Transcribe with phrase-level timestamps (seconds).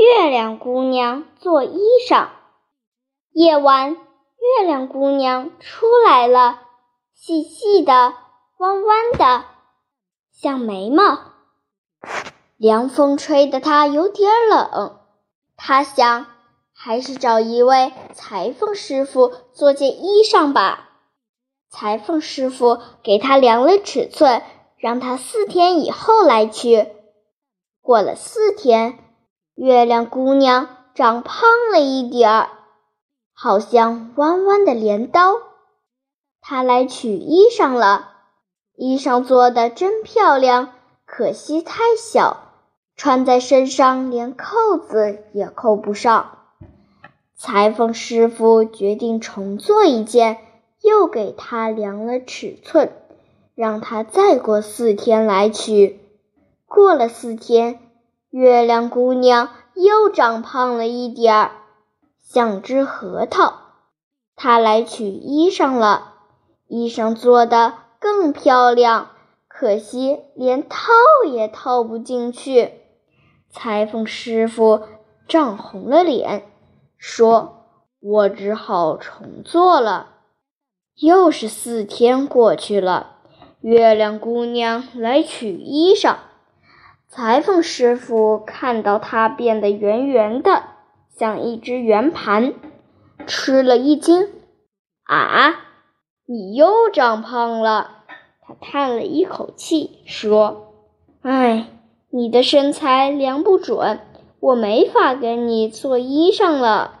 [0.00, 2.28] 月亮姑娘做衣裳。
[3.32, 6.58] 夜晚，月亮姑娘出来了，
[7.14, 8.14] 细细的，
[8.56, 9.44] 弯弯的，
[10.32, 11.18] 像眉毛。
[12.56, 15.00] 凉风吹得她有点冷，
[15.58, 16.28] 她想，
[16.72, 20.88] 还是找一位裁缝师傅做件衣裳吧。
[21.68, 24.42] 裁缝师傅给她量了尺寸，
[24.78, 26.88] 让她四天以后来取。
[27.82, 28.98] 过了四天。
[29.54, 32.48] 月亮姑娘长胖了一点儿，
[33.34, 35.34] 好像弯弯的镰刀。
[36.40, 38.10] 她来取衣裳了，
[38.74, 40.72] 衣裳做的真漂亮，
[41.04, 42.38] 可惜太小，
[42.96, 46.38] 穿在身上连扣子也扣不上。
[47.36, 50.38] 裁缝师傅决定重做一件，
[50.82, 52.92] 又给她量了尺寸，
[53.54, 56.00] 让她再过四天来取。
[56.66, 57.80] 过了四天。
[58.30, 61.50] 月亮姑娘又长胖了一点儿，
[62.18, 63.54] 像只核桃。
[64.36, 66.14] 她来取衣裳了，
[66.68, 69.10] 衣裳做的更漂亮，
[69.48, 70.92] 可惜连套
[71.28, 72.74] 也套不进去。
[73.50, 74.82] 裁缝师傅
[75.26, 76.44] 涨红了脸，
[76.96, 77.66] 说
[78.00, 80.18] ：“我只好重做了。”
[81.02, 83.16] 又是四天过去了，
[83.60, 86.16] 月亮姑娘来取衣裳。
[87.12, 90.62] 裁缝师傅看到它变得圆圆的，
[91.08, 92.54] 像一只圆盘，
[93.26, 94.28] 吃了一惊。
[95.02, 95.56] 啊，
[96.24, 98.04] 你又长胖了！
[98.40, 100.68] 他叹了一口气，说
[101.22, 101.66] ：“哎，
[102.10, 103.98] 你的身材量不准，
[104.38, 107.00] 我没法给你做衣裳了。”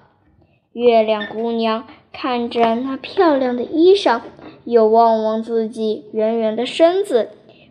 [0.74, 4.20] 月亮姑娘看着那漂亮的衣裳，
[4.64, 7.28] 又望望自己圆圆的身子。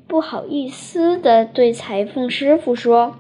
[0.09, 3.15] 不好意思地对裁缝师傅说：“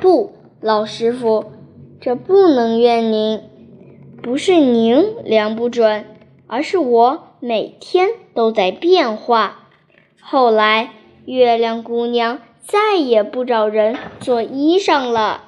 [0.00, 1.46] 不，老师傅，
[2.00, 3.40] 这不能怨您，
[4.22, 6.04] 不是您量不准，
[6.46, 9.68] 而是我每天都在变化。”
[10.22, 10.92] 后来，
[11.24, 15.47] 月亮姑娘再也不找人做衣裳了。